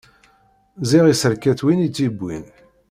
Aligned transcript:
Ziɣ 0.89 1.05
yesserka-tt 1.07 1.65
win 1.65 1.81
tt-iwwin. 1.85 2.45